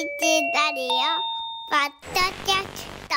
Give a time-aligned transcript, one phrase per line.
[0.00, 0.06] ラ
[0.74, 0.88] リオ
[1.68, 3.14] ポッドキャスト。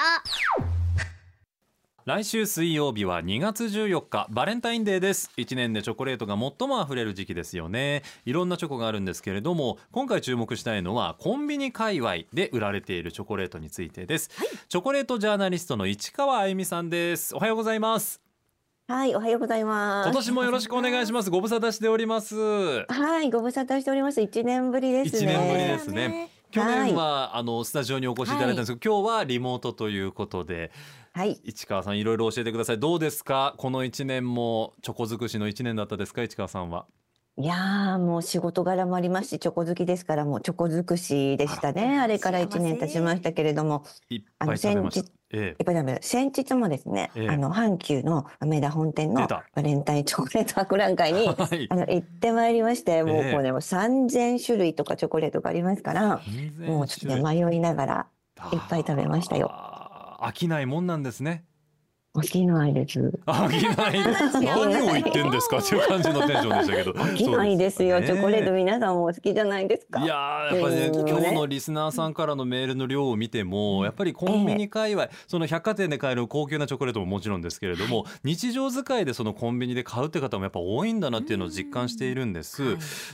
[2.04, 5.32] 来週水曜日は2月14日バレンタインデーです。
[5.38, 8.04] 1年でチョコレートが最も溢れる時期ですよね。
[8.26, 14.30] いろんなチョコがあるんですけれども今回注目したいのはコンビニ界隈で売られているチョコレートについてです、
[14.68, 17.34] チョコレートジャーナリストの市川あゆみさんです。
[17.34, 18.20] おはようございます。
[18.90, 20.08] はい、おはようございます。
[20.08, 21.30] 今年もよろしくお願いします。
[21.30, 22.36] ご無沙汰しております。
[22.36, 24.22] はい、ご無沙汰しております。
[24.22, 25.20] 一年ぶりですね。
[25.20, 30.72] 一年ぶりですね去年は、あのスタジオにお越しいただいたんですけど、今日はリモートということで
[31.14, 32.80] はい、市川さんいろいろ教えてください。
[32.80, 33.56] どうですか？
[33.58, 36.22] この一年もチョコ尽くしの一年だったですか？
[36.22, 36.86] 市川さんは。
[37.36, 42.00] いやーもう仕事柄もありますし、チョコ好きですからもうチョコ尽くしでしたね。
[42.00, 44.58] あれから一年経ちましたけれども、いっぱい
[45.38, 47.30] やっぱり先日もですね、ええ。
[47.30, 51.68] あの阪急の梅田本店のバレンタインチョコレート博覧会に はい。
[51.70, 53.32] あの行ってまいりまして、もうええ。
[53.34, 56.22] こうねもう3000種類とかチョコレートがありますから、
[56.68, 58.08] もうちょっとね迷いながら
[58.52, 59.52] いっぱい食べましたよ。
[60.22, 61.44] 飽きないもんなんですね
[62.16, 63.00] 飽きないです。
[63.26, 64.00] 飽きない。
[64.46, 65.58] 何を言ってんですか？
[65.58, 66.92] っていう感じのテンションでしたけど。
[66.92, 67.98] 飽きないですよ。
[67.98, 68.08] そうね。
[68.08, 70.00] チョコレート皆さんもお好きじゃないですか。
[70.04, 82.62] いやーやっぱりねうん今日のリスナーさんからのメールの量を見てもやっぱりコンビニ界隈、その百貨店で買える高級なチョコレートももちろんですけれども、日常使いでそのコンビニで買うって方もやっぱ多いんだなっていうのを実感しているんです、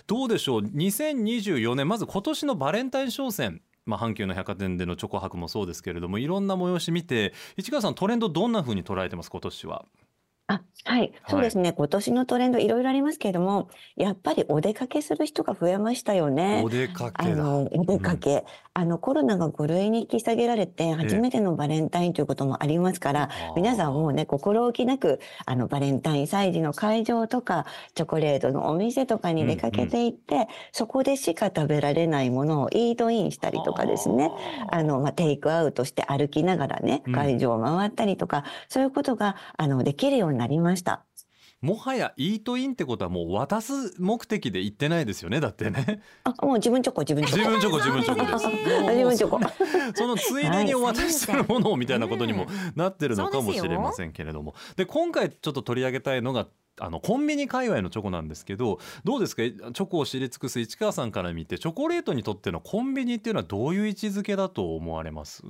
[0.07, 9.85] どうでしょう？2024年まず今年のバレンタイン商戦まあ、阪急の百貨店でのチョコ博もそうですけれどもいろんな催し見て市川さんトレンドどんなふうに捉えてます今年は？
[10.49, 11.73] あ、はい、そうですね。
[11.73, 16.69] 今年のトレンドいろいろありますけれども、やっぱりお出かけする人が増えましたよねお。
[16.69, 17.35] 出かあけだ。
[17.35, 18.45] の、お出かけ。
[18.73, 34.31] あの、コロナが5類に引き下げられて、初めてのバレンタインということもありますから、皆さんもうね、心置きなく、あの、バレンタイン祭事の会場とか、チョコレートのお店とかに出かけていって、そこでしか食べられないものをイートインしたりとかですね。
[34.71, 41.05] あの、まあ、テイクアウトして歩きながらねうん、会場を回ったりとか、そういうことが、あの、できるようになりました。
[41.61, 46.01] もはやイートインってことはもう渡す目的で行ってないですよねだってね。
[46.23, 47.51] あ、もう自分チョコ、自分チョコ。
[47.51, 48.47] 自分チョコ自分チョコです。
[48.47, 49.39] 自分チョコ。
[49.93, 52.47] そのついでにお渡しするものをみたいなことにも
[52.77, 54.55] なってるのかもしれませんけれども。
[54.77, 56.47] で今回ちょっと取り上げたいのが
[56.79, 59.41] あのコンビニ界隈のチョコなんですけどどうですか？
[59.43, 65.43] チョコを知り尽くす市川さんから見てチョコレートにとってのコンビニっていうのはどういう位置づけだと思われます？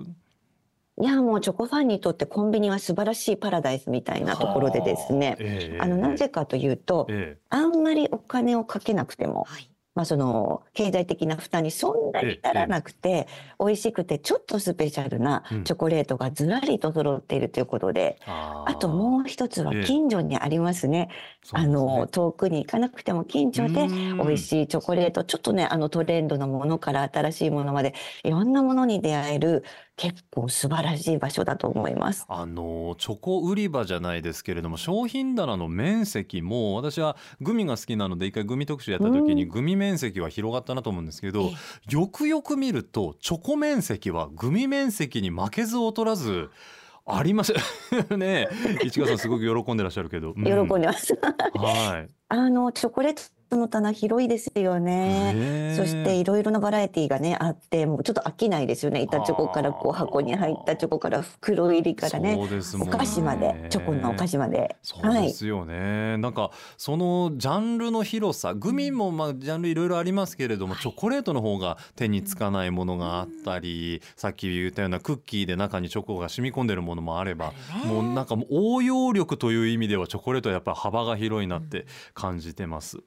[1.01, 5.37] いや、もうチョコファンにとってコンビニは素晴らしいパラダイスみたいなところでですね。
[5.39, 5.77] ええ。
[5.79, 7.41] あの、なぜかというと、ええ。
[7.49, 9.69] あんまりお金をかけなくても、はい。
[9.95, 13.27] まあその経済的な負担にそんなに足らなくて、
[13.59, 15.63] 美味しくてちょっとスペシャルなうん。
[15.63, 19.83] チョコレートがずらりと揃っているということで、あともう一つはええ。
[19.83, 21.09] 近所にありますね。
[21.51, 24.17] あの、遠くに行かなくても近所でうん。
[24.17, 27.93] 美味しいチョコレート、ちょっとね、あのトレンドのものから新しいものまで、
[28.23, 29.63] いろんなものに出会える
[29.99, 32.25] 結構素晴らしい場所だと思います。
[32.29, 39.49] あのチョコ売り場じゃないですけれども商品棚の面積も私はグミが好きなので一回グミ特集やった時にうん。
[39.49, 46.49] グミ面積は広がったなと思うんですけど、えよくよく見るとチョコ面積はグミ面積に負けず劣らず
[47.05, 47.57] ありません
[48.17, 48.47] ね
[48.83, 50.45] え市川さんすごく喜んでらっしゃるけど、うん。
[50.45, 51.13] 喜んでます。
[51.55, 52.13] はい。
[52.29, 55.73] あの、チョコレートの棚広いですよね。
[55.75, 59.01] そしていろいろなバラエティがね、あって、もうちょっと飽きないですよね。
[59.01, 64.77] 板チョコからこう箱に入ったチョコから袋入りからね、ねお菓子まで、チョコのお菓子まで。
[64.83, 65.23] そうはい。
[65.23, 77.53] ですよね、なんかそのジャンルの広さグミもまあジャンルいろいろありますけれども、チョコレートの方が手につかないものがあったり、さっき言ったようなクッキーで中にチョコが染み込んでるものもあれば、
[77.85, 82.99] もうなんか応用力という意味ではチョコレートはやっぱり幅が広いなって感じてます。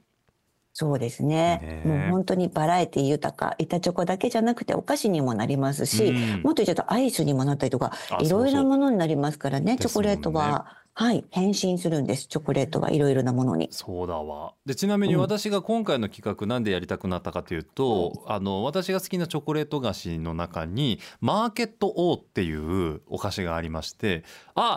[0.74, 1.60] そうですね。
[1.62, 3.54] ねもう本当にバラエティ豊か。
[3.58, 10.78] 板チョコだけじゃなくてお菓子にもなりますし、うんもっと言っちゃうとアイスにもなったりとかあ、いろいろなものになりますからね、チョコレートは。
[10.94, 11.24] はい。
[11.30, 12.26] 変身するんです。
[12.26, 13.68] チョコレートはいろいろなものに。
[13.70, 24.76] そうだわでちなみに私が今回の企画なんでやりたくなったかというと、あの私が好きなチョコレート菓子の中にマーケット O っていうお菓子がありましてあ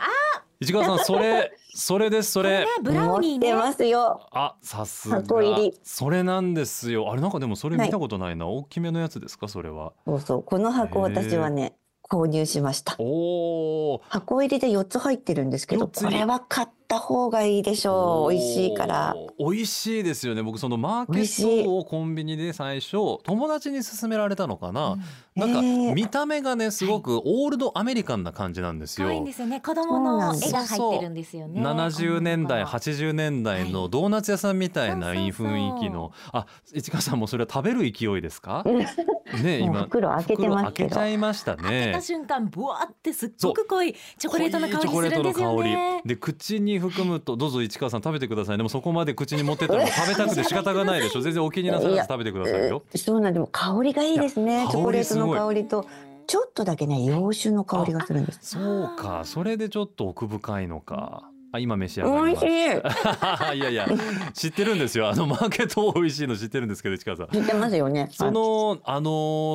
[0.60, 2.60] 市川さんそれ それですそれ。
[2.62, 3.54] ねブラウニーね。
[3.54, 4.22] ますよ。
[4.32, 5.18] あさすが。
[5.18, 5.78] 箱入り。
[5.84, 7.12] それなんですよ。
[7.12, 9.48] あれなんかでもそれ見たことないな、大きめのやつですか？
[9.50, 9.92] それは。
[10.06, 10.44] そうそう。
[10.44, 11.76] この箱私はね、
[12.10, 12.96] 購入しました。
[13.00, 14.02] おー。
[14.08, 18.32] 箱入りで4つ入ってるんですけど、これは買っった方がいいでしょう。
[18.32, 19.16] 美味しいから。
[19.40, 20.44] 美味しいですよね。
[20.44, 24.98] 僕そのマーケットをコンビニで最初友達に勧められたのかな、
[25.36, 29.08] なんかへー見た目がねすごくオールドアメリカンな感じなんですよ。
[29.08, 29.20] 可愛い。
[29.22, 29.60] んですよね。
[29.60, 31.62] 子供の絵が入ってるんですよね。
[31.62, 32.70] 70年代女の。
[32.70, 36.12] 子は80年代のドーナツ屋さんみたいなはい雰囲気の。
[36.32, 38.64] あ市川さんもそれは食べる勢いですか？
[38.64, 39.84] ね今。
[39.84, 40.90] 袋開けてますけど。
[40.90, 46.02] 袋開けちゃいました開けねた瞬間ブワーってすっごく濃いチョコレートの香りするんですよね。
[46.02, 46.02] 香。
[46.04, 46.10] り。
[46.10, 48.58] で口に含むとどうぞ市川さん食べてください。
[48.58, 51.22] でもそこまで口に持ってったら食べたくて仕方がないでしょ。
[51.22, 52.84] 全然お気になさらず食べてくださいよ。
[52.96, 54.40] そうなんでも香りがいいです。
[54.40, 54.68] ね。
[54.72, 55.86] チョコレートの香香りと
[56.28, 58.40] ちょっとだけね洋酒の香りがするんです。
[58.42, 61.30] そうかそれでちょっと奥深いのか。
[61.52, 62.48] あ今召し上がりましい。
[63.56, 63.88] いやいや
[64.34, 65.08] 知ってるんですよ。
[65.08, 67.28] あのマーケット美味しいの知ってるんですけど市川さん。
[67.28, 68.10] 知ってますよね。
[68.12, 69.10] そのあの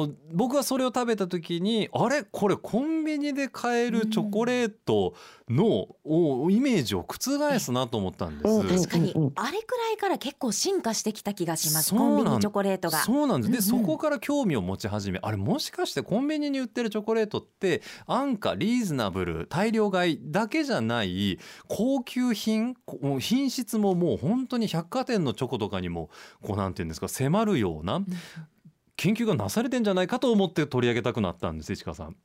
[0.09, 2.23] ー僕はそれを食べた時にあれ？
[2.23, 5.13] これコンビニで買えるチョコレート
[5.51, 8.87] の、おイメージを覆すなと思ったんです。
[8.87, 11.91] 確かにあれくらいから結構進化してきた気がします。
[11.95, 12.99] コンビニチョコレートが。
[12.99, 21.39] そうなんですで、うんうんそこから興味を持ち始めあれもしかしてコンビニに売ってるチョコレートって安価リーズナブル大量買いだけじゃない
[21.69, 26.11] 高級品こ品質ももう本当に百貨店のチョコとかにも
[26.43, 28.03] こうなんていうんですか迫るような
[28.97, 32.17] 研究がなされてんじゃないかと思って取り上げたくなったんです市川さん。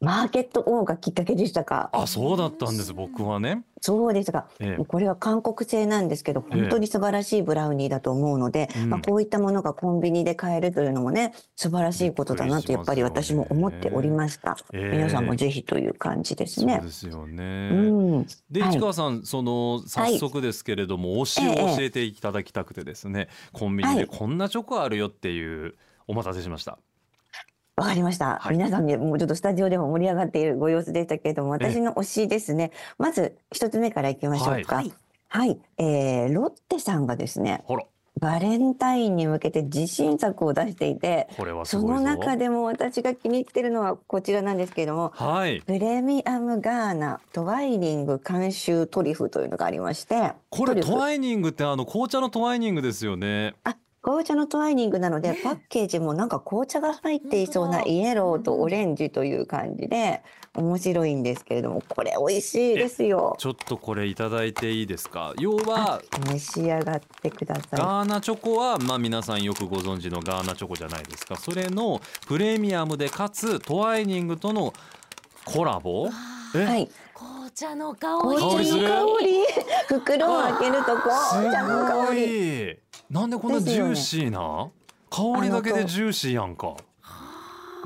[0.00, 1.90] マーケット王がきっかけでしたか。
[1.92, 3.64] あそうだったんです僕はね。
[3.80, 14.56] そうですが、ええこれは韓国製なんですけど、ええ本当に素晴らしいブラウニーだと思うので、うんまあこういったものがコンビニで買えるというのもね、素晴らしいことだなとやっぱり私も思っておりました。
[14.72, 16.92] ええ皆さんもぜひという感じですねそうで。
[16.92, 17.70] すよね。
[17.72, 17.76] う
[18.20, 18.26] ん。
[18.50, 25.74] で、はい市川さんその早速ですけれども、推しを教えていただきたくてですね、コンビニではいこんなチョコあるよっていう
[26.06, 26.78] お待たせしました。
[27.78, 28.38] わかりました。
[28.40, 32.72] はい皆さんにもうちょっとスタジオでも盛り上がっているご様子でしたけれども、私の推しですね。
[32.98, 34.76] まず一つ目からいきましょうか。
[34.76, 34.84] は
[35.28, 35.60] はいい。
[35.78, 37.84] えーロッテさんがですね、ほら
[38.18, 42.00] バレンタインに向けて自信作を出していて、これはすそごいぞ。
[42.00, 45.60] の中でも私が気に入ってるのはこちらなんですけれども、はい。
[45.62, 53.54] プレミアムガーナトワイニング監修トリュフというのがありまして、これトワイニングってあの紅茶のトワイニングですよね。
[53.62, 53.76] あ、
[54.08, 60.22] 紅茶のトワイニングなので、パッケージもなんか紅茶が入っていそうなイエローとオレンジという感じで
[60.54, 63.36] 面白いんですけれども、これ美味しいですよ。
[63.38, 65.34] ちょっとこれいただいていいですか？
[65.38, 71.36] 要は召し上がってくださガーナチョコはまあ皆さんよくご存知のガーナチョコじゃないですか。
[71.36, 74.72] それのプレミアムでかつトワイニングとの
[75.44, 76.08] コラボ？
[76.08, 76.88] はい。
[77.12, 78.42] 紅茶の香紅り。
[78.42, 79.44] 香りする茶の香り。
[79.86, 82.78] 袋を開けると紅茶の香り。
[83.10, 83.14] り。
[83.14, 84.68] なんでこんなジューシーな、
[85.10, 86.74] 香りだけでジューシーやんか。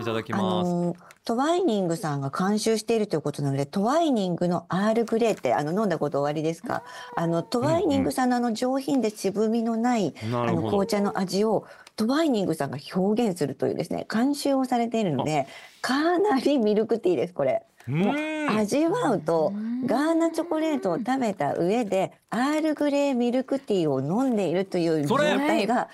[0.01, 0.71] いただきあます。
[0.71, 6.83] のトワイニングさんが監修しているということなのでトワイニングのアールグレーってあの飲んだことおありですか？
[7.15, 10.87] あのトワイニングさんのあの上品で渋みのない、あのなるほど紅。
[10.89, 15.47] 茶の味をトワイニングさんが表現するというですね監修をされているので
[15.81, 17.63] かなりミルクティーですこれ。
[17.89, 25.89] 味わうとうんガーナチョコレートを食べた上でアールグレーミルクティーを飲んでいるという状それ態が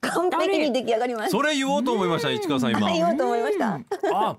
[0.00, 1.30] 完璧に出来上がります。
[1.30, 2.92] それ言おうと思いました、市川さん今。
[2.92, 3.80] 言おうと思いました。
[4.14, 4.36] あ、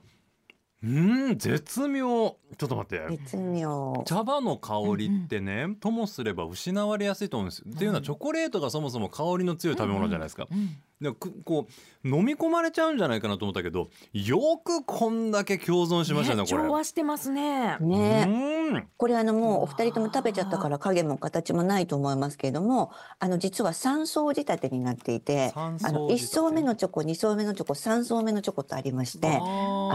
[0.83, 2.35] うん、絶妙。
[2.57, 3.17] ちょっと待って。
[3.17, 4.03] 絶妙。
[4.05, 7.65] 茶葉の香りってね、ともすれば失われやすいと思うんですよ。
[7.73, 10.47] っていうのはチョコレートがそもそも香りの強い食べ物じゃないですか。
[10.51, 11.67] うんでくこ
[12.03, 16.63] う飲み込まれちゃうんじゃないかなと思ったけどよくこんだけ共存しましたねねこれ。
[16.63, 17.77] 調和してますね。
[17.79, 18.25] ね
[18.71, 18.87] うん。
[18.97, 26.13] これあのもうお二人とも食べちゃったから影も形もないと思いますけれどもあの実は3層仕立てになっていてあの仕立て。
[26.13, 29.39] 1層目のチョコ2層目のチョコ3層目のチョコとありましてああ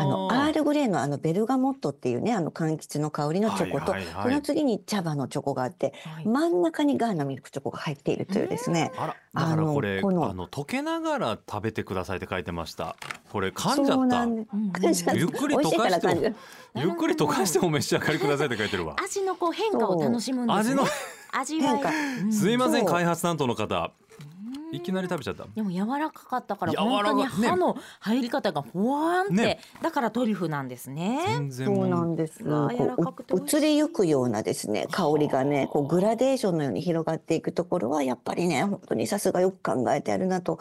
[0.05, 4.23] のアールグレーのあのベルガモットっていうねあの柑橘の香りのチョコと、はいはいはい。
[4.25, 6.27] その次に茶葉のチョコがあってはい。
[6.27, 8.93] 真ん中にガーナミルクチョコが入っているというですね。
[8.97, 9.17] あら。
[9.35, 12.97] だからこれああの溶けながら食べてくださいって書いてました。
[13.31, 15.15] これ噛んじゃった。
[15.15, 16.35] ゆっくり美味しい溶かして
[16.81, 18.97] ゆっくり溶かしてお召し上がりくださいって書いてるわ。
[19.03, 20.61] 味のこう変化を楽しむんですね。
[20.61, 20.85] 味の
[21.33, 21.91] 味変化。
[21.91, 22.33] うん。
[22.33, 23.93] すいません開発担当の方。
[24.71, 25.47] いきなり食べちゃった。
[25.55, 27.49] でも柔らかかったから本当にね。
[27.49, 29.61] 歯の入り方がほわーんって、ね。
[29.81, 31.23] だからトリュフなんですね。
[31.27, 32.43] 全然そうなんです。
[32.43, 40.59] 移りゆくようなですね香りがねこうグラデーションのように広がっていくところはやっぱりね本当にさすがよく考えてあるなと。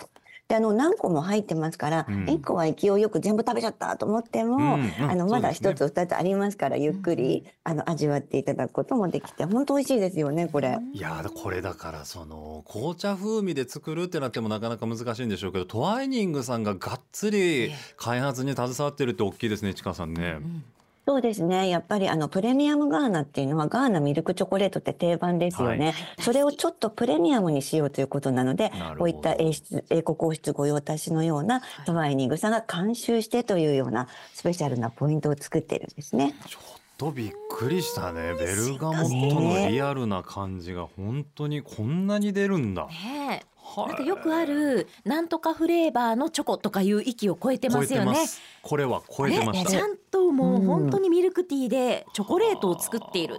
[0.47, 2.25] であの何個も入ってますから、うん。
[2.25, 5.71] 1個は勢いよく全部食べちゃったと思っても、うんうんあのまだそうですね。
[5.71, 10.77] 一つ二つありますからゆっくり、あの味わっていただくこともできて本当美味しいですよねこれ。
[10.93, 20.37] いやーこれだからその紅茶風味で作るってなってもなかなか難しいんでしょうけどトワイニングさんががっつり開発に携わってるって大きいですね市川さんね。
[20.39, 20.63] うん
[21.07, 21.69] そうですね。
[21.69, 25.93] やっぱりあのプレミアムガーナっていうのはガーナミルクチョコレートって定番ですよね。
[26.19, 36.35] それをちょっとプレミアムにしようということなのでこういった英質、英国王室御用達のようなトワイニングさんが監修してというようなスペシャルなポイントを作ってるんですね。
[36.45, 38.33] ちょっとびっくりしたね。
[38.33, 43.43] ベルガモットのリアルな感じが本当にこんなに出るんだ、ね
[43.75, 48.17] なんかよくあるなんとかフレーバーのチョコとかいう域を超えてますよね。
[48.61, 53.37] これは超えてました、ねちゃんともううん本当にミルクティーでチョコレートを作っている。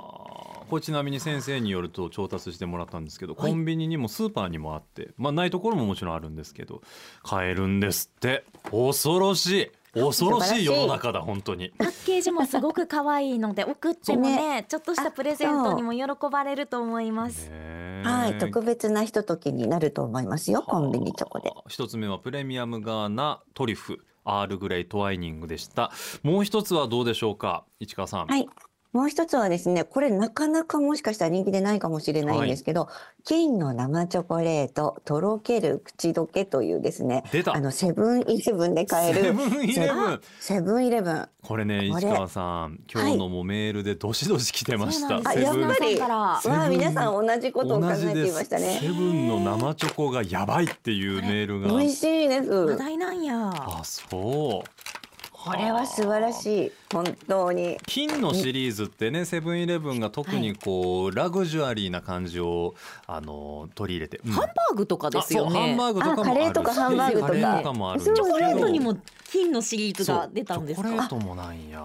[0.68, 3.50] これちなみに先生によると調達してもらったんですけど、はい。
[3.50, 6.82] コンビニにもスーパーにもあってまあないところももちろんあるんですけど
[7.22, 8.44] 買えるんですって。
[8.70, 9.70] 恐ろしい。
[9.94, 11.72] 恐ろしい世の中だ本当に。
[11.78, 17.48] パッケージもすごく可愛いので送ってもねちょっとしたプレゼントにも喜ばれると思います。
[17.48, 20.62] ねはい、特別なひとときになると思いますよ。
[20.62, 21.48] コンビニチョコで。
[21.48, 25.90] はあ一つ目はプレミアムガーナトリュフアールグレイトワイニングでした
[26.22, 28.46] もう一つはどうでしょうか市川さん、はい。
[28.92, 32.88] もう一つはですね、これなかなかもしかしたら人気でないかもしれないんですけど、
[33.24, 37.54] 金の生チョコレート、とろける口どけというですね、出た。
[37.54, 40.20] あの、セブンイレブンで買える、セブンイレブン。
[40.40, 41.28] セブンイレブン。
[41.42, 45.90] これねこれ市川さん今日のもメールでどしどし来てました、そうなんですあ、セブンやっぱり。
[45.90, 46.06] セブン。
[46.06, 48.78] からわあ、皆さん同じことを考えていましたね。
[48.80, 51.68] セブンの生チョコがやばいっていうメールが。
[51.68, 52.50] 美味しいです。
[52.50, 53.50] 話題なんや。
[53.54, 54.97] あそう
[55.50, 56.72] これは素晴らしい。
[56.92, 57.78] 本当に。
[57.86, 62.74] 金のシリーズってねセブンイレブンが特にこう、ラグジュアリーな感じを
[63.06, 65.76] あの取り入れて、うんハンバーグとかですよあそうハンね。
[65.76, 68.96] バーグとかもあるあカレーとかハンバーグとかもあるチョコレートにも
[69.30, 71.16] 金のシリーズが出たんですそうチョコレか。
[71.16, 71.82] ートもなんや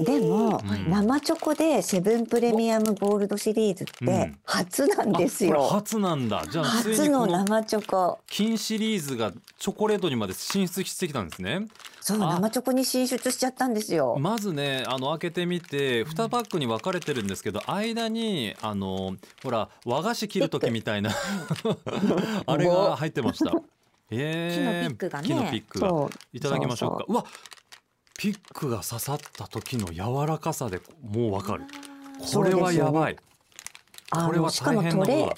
[0.00, 5.66] でも、うん生チョコでセブンプレミアムゴールドシリーズっうんて初なんですあこれよ。
[5.68, 8.18] 初なんだじゃあ初の生チョコ。
[8.26, 11.66] 金シリーズがチョコレートにまで進出してきたんですね
[12.00, 14.16] そう、あ生チョコに進出しちゃったんですよ。
[14.18, 21.10] まずねあの開けてみて2パックに分かれてるんですけど間にあのほら和菓子切る時みたいな
[22.46, 23.52] あれが入ってました。
[24.10, 26.36] え ー木のピックがね木のピックがそう。
[26.36, 27.04] いただきましょうか。
[27.06, 27.24] そうわ
[28.22, 31.64] ピックが刺さった時の柔らかさでもう分かる。
[32.32, 33.16] これはやばい。
[34.12, 35.34] あこれはのしかも大変なことだトレー。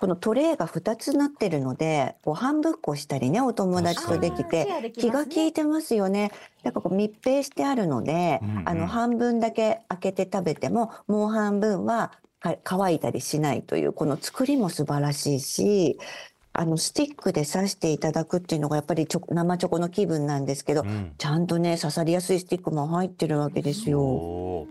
[0.00, 6.32] このトレーが2つなってるので、こう半分こしたりね、お友達とできて気が利いてますよね。
[6.62, 15.98] だからこう密閉してあるので、うんうんあの半分だけ開けて食べても、もう半分はか乾いたりしないという、この作りも素晴らしいし、
[16.56, 24.66] あのスティックで刺していただくっていうのがやっぱりチョコ生チョコの気分なんですけど、うんちゃんとね刺さりやすいスティックも入ってるわけですよ。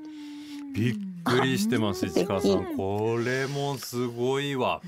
[0.73, 2.77] びっくりしてますあ市川さ素ん。
[2.77, 4.81] これもすごいわ。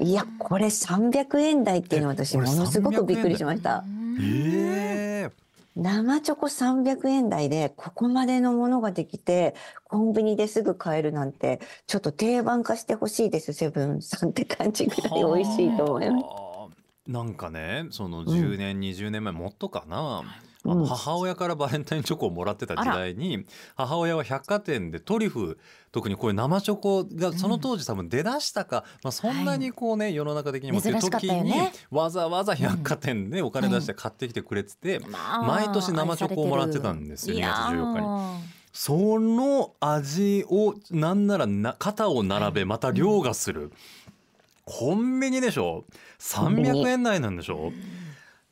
[0.00, 3.84] いやこれ300円台っていうのは私ものすごくびっくりしました。
[4.20, 5.09] ええ
[5.76, 16.24] 生チョコ300円台でここまでのものができてコンビニですぐ買えるなんてちょっと定番化してほしいですセブンさんって感じぐらい美味しいと思います。
[16.24, 16.50] はあ
[17.10, 20.22] なんかねその10年、20年前もっとかな、
[20.64, 25.58] 母親からバレンタインチョコをもらってた時代に母親は百貨店でトリュフ
[25.90, 31.52] 特にこういう生チョコがその当時多分出だしたか、まあ、そんなにこうね世の中的にもっていう時に
[31.90, 35.00] わざわざ百貨店でお金出して買ってきてくれてて、
[35.46, 38.06] 毎年生チョコをもらってたんですよ2月14日に。
[38.06, 38.60] に。
[38.72, 43.72] その味をなんならな肩を並べまた凌駕する、
[44.64, 45.84] コンビニでしょ
[46.20, 47.72] ？300円台なんでしょ？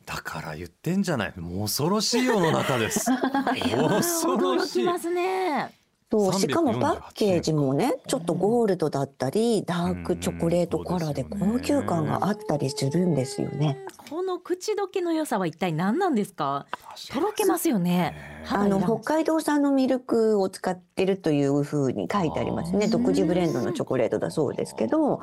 [0.09, 1.33] だから言ってんじゃない。
[1.37, 3.11] もう恐ろしい世の中です。
[3.61, 4.83] 恐ろしい。
[4.83, 5.71] 驚きますね。
[6.11, 13.77] そうしかも348パッケージもねちょっとゴールドだったりダークチョコレートカラーで高級感があったりするんですよね。
[14.09, 16.65] この口どけの良さは一体何なんですか？
[17.12, 18.15] とろけますよね。
[18.50, 22.88] あの肌北海道産のミルクを使ってるというふうに書いてありますね。
[22.88, 25.21] 独自ブレンドのチョコレートだそうですけど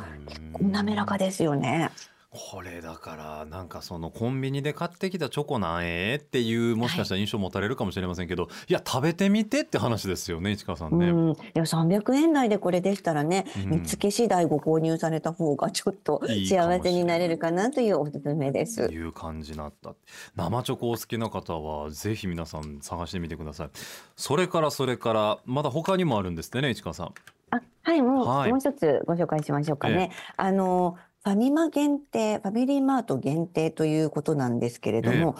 [0.59, 0.71] うん。
[0.71, 1.89] 滑らかですよね。
[2.35, 11.09] これだからなんかそのコンビニで買ってきたチョコなんえっていうもしかしたら印象持たれるかもしれませんけど、い、や食べてみてって話ですよね市川さんね。
[11.09, 13.69] うん、いや300円台でこれでしたらね、うん。
[13.69, 18.83] 見つけ次第ご購入された方がちょっと幸せになれるかなというおすすめです。
[18.83, 19.95] いう感じになった。
[20.35, 23.69] 生チョコお好きな方はぜひ皆さん探してみてください。
[24.15, 27.13] それからそれからまだ他にもあるんですね市川さん。
[27.51, 28.49] あはいもう、はい。
[28.49, 30.11] もう一つご紹介しましょうかね。
[30.37, 35.35] あのファミマ限定ファミリーマート限定ということなんですけれども、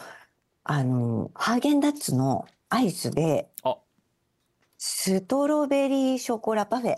[0.63, 3.77] あのハーゲンダッツのアイスであ。
[4.79, 6.95] ストロベリーショコラパフェ。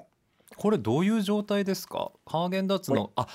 [0.55, 2.13] これどういう状態ですか？
[2.25, 3.27] ハーゲンダッツのあ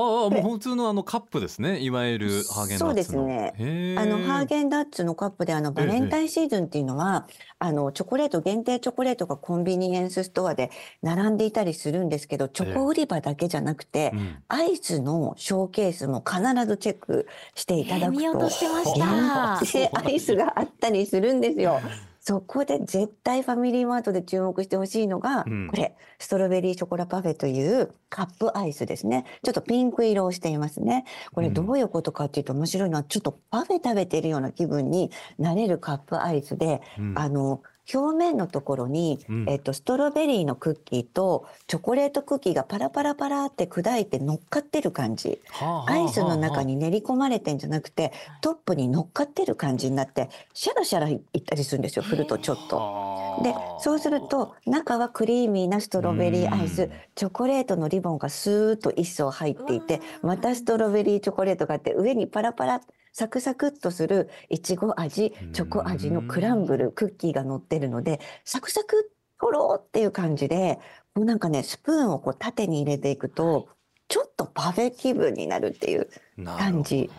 [0.00, 1.80] ああもう普通のあのカップですね。
[1.80, 2.88] いわゆるハーゲンダッツの。
[2.88, 3.96] そうですね。
[3.98, 7.26] あのハーゲンダッツのカップであのバレンタインシーズンっていうのは、
[7.58, 10.70] あのチョコレート限定チョコレートがコンビニエンスストアで
[11.02, 19.60] 並んでいたりするんですけどチョコ売り場だけじゃなくて、うんアイスのショーケースも必ずチェックしていただくと、えー見落としてまし限た。
[19.66, 21.80] 定アイスがあったりするんですよ。
[22.28, 25.68] そこで絶対ファミリーマートで注目してほしいのが、うん。
[25.68, 29.24] これストロベリーショコラパフェというカップアイスですね。
[29.42, 31.06] ちょっとピンク色をしていますね。
[31.32, 31.54] これうん。
[31.54, 37.14] どういうことかっていうと面白いのはちょっとパフェ食べてるような気分になれるカップアイスで、うん。
[37.16, 39.48] あの表面のところに、うん。
[39.48, 45.40] えっと、ストロベリーのクッキーとチョコレートクッキーがパラパラパラって砕いて乗っかってる感じ。
[45.50, 52.76] はあはあアイスの中に練り込まれてんじゃなくてトップに乗っかってる感じになってシャラシャラいったりするんですよ振るとちょっと。
[52.76, 56.68] はあでそうすると中はクリーミーなストロベリーアイうん。
[56.68, 62.80] スチョコレートのリボンがスーッと一層入っていてまたストロベリーチョコレートがあって上にパラパラ
[63.18, 69.10] サクサクっとするいちご味チョコ味のクランブルクッキーが乗ってるのでサクサク
[69.40, 70.78] とろーっていう感じで
[71.16, 73.70] もうなんかねスプーンをこう縦に入れていくと
[74.06, 76.08] ちょっとパフェ気分になるっていう
[76.44, 77.10] 感じ。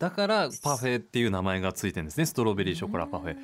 [0.00, 2.26] だからパフェっていう名前がついてるんですね。
[2.26, 3.36] ストロベリーショコラパフェ。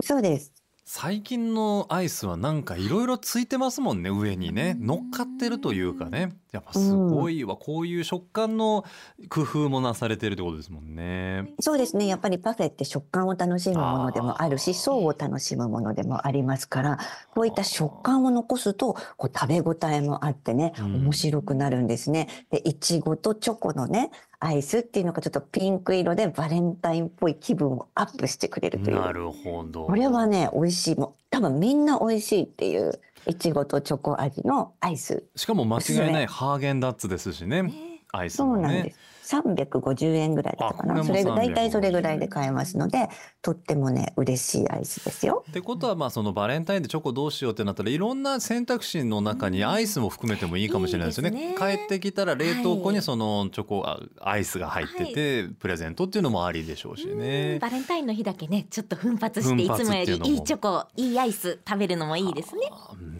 [0.00, 0.52] そうです。
[0.92, 8.84] 最近のアイスはなんかいろいろついてますもんね上にね乗っかってるというかねやっぱすごいわ、こういう食感の
[9.28, 11.46] 工夫もなされてるってことですもんね。
[11.60, 12.06] そうですね。
[12.06, 16.98] やっぱりパフェって食感を楽しむものでもあるし、層を楽しむものでもありますから、
[17.34, 22.26] こういった食感を残すと、こう食べ応えもあってね、うん面白くなるんですね。
[22.50, 29.00] で、いちごとチョコのね、アイスっていうのがちょっとピンク色でバレンタインっぽい気分をアップしてくれるという。
[29.00, 29.84] なるほど。
[29.84, 30.94] これはね、美味しい。
[30.96, 35.24] もう多分みんな美味しいっていう、いちごとチョコ味のアイス。
[35.36, 37.70] しかも間違いないハーゲンダッツですしね。
[38.12, 38.62] アイスもね。
[38.62, 38.98] そうなんです。
[39.30, 41.04] 350円ぐらいだったかな。
[41.04, 43.08] それ大体それぐらい350で買えますので、
[43.42, 45.44] とってもね、嬉しいアイスですよ。
[45.48, 51.38] ってことはまあそのバレンタインでチョコどうしようってなったらいろんな選択肢の中にアイスも含めてもいいかもしれないですよね。
[51.38, 57.58] いいね帰ってきたら冷凍庫はいにそのチョコあアイスが入ってて、プレゼントっていうのもありでしょうしうんね。
[57.60, 62.62] バレンタインの日だけねちょっと奮発していつもよりいいいチョコいいアイス食べるのもいいですね。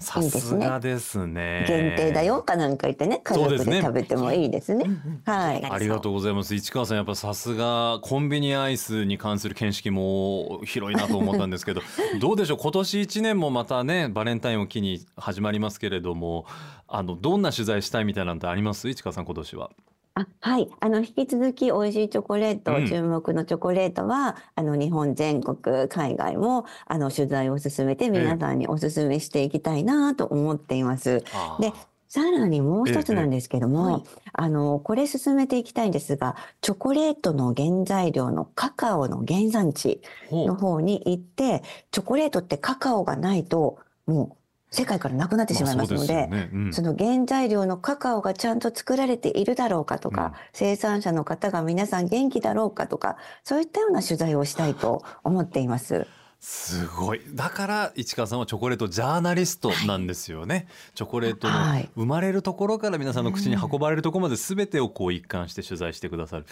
[0.01, 1.65] さすがですね。
[1.69, 4.85] 限定だよかなんか言ってね、家族で食べてもいいですね。
[5.25, 11.83] はいありがとうございます市川さんやっぱさすがコンビニアイスに関する見識も広いなと思ったんですけど
[12.21, 12.59] どうでしょう？
[12.59, 16.47] 今年1年もまたねバレンタインを機に始まりますけれども
[16.89, 18.89] あのどんな取材したいみたいなのってあります？
[18.89, 19.71] 市川さん今年は。
[20.15, 20.69] あはい。
[20.81, 31.23] あの、引き続き美味しいチョコレート、うん注目のチョコレートは、あの、日本全国、海外も、あの、取材を進めて皆さんにお勧めしていきたいなと思っています。
[31.33, 31.73] あーで
[32.11, 34.05] さらにもう一つなんですけども、ええはい。
[34.33, 44.37] あの、これ進めていきたいんですが、チョコレートの原材料のカカオの原産地の方に行って、チョコレートってカカオがないと、も
[44.71, 46.51] う世界からなくなってしまいますので、まあそうでね。
[46.53, 46.73] うん。
[46.73, 50.33] その原材料のカカオがちゃんと作られているだろうかとか、うん。
[50.53, 56.09] 生産者の方が皆さん元気だろうかとか、そういったような取材をしたいと思っています。
[56.41, 57.21] すごい。
[57.35, 61.91] だから市川さんはチョコレートジャーナリストなんですよね、チョコレートのはい。
[61.95, 66.47] 生まれるところから皆さんの口に運ばれるところまで全てをこう一貫して取材してくださる。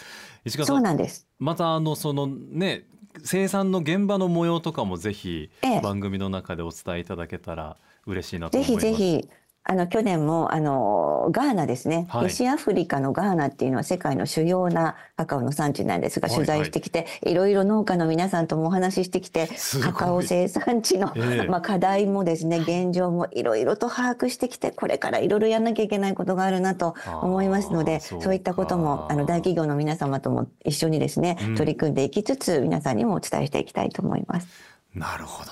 [0.45, 1.27] 市川さそうんなんです。
[1.39, 2.83] またあのそのね
[3.23, 5.81] 生産の現場の模様とかもぜひええ。
[5.81, 8.87] 番組の中でお伝えいただけたら嬉しいなとぜ思います。
[8.87, 9.29] ひぜひ、
[9.69, 12.23] あの、去年も、あの、ガーナですね、はい。
[12.23, 19.49] 西アフリカのガーナっていうのは世界の主要なカカオの産地なんですが、はい取材してきて、いろいろ農家の皆さんともお話ししてきて
[19.81, 21.47] カカオ生産地の、ええ。
[21.51, 28.23] まあ、課題もですね、現状もいろいろと把握してきて、これからいろいろやんなきゃいけないことがあるなと思いますので、そうか。
[28.25, 31.55] そういったことも、あの、大企業の皆様とも一緒にですね、うん。
[31.55, 34.47] 取り組んでいきつつ、皆さんにもお伝えしていきたいと思います。
[34.95, 35.51] なるほど。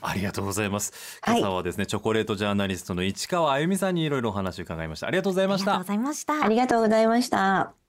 [0.00, 0.92] ありがとうございます。
[1.22, 5.06] はい今朝はですね、チョコレートジャーナリストの市川あゆみさんにいろいろお話を伺いました。
[5.06, 5.88] ありがとうございましたありがとうご。
[5.88, 6.44] ざいました。
[6.44, 7.87] ありがとうございました。